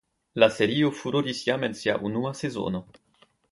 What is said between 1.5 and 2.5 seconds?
en sia unua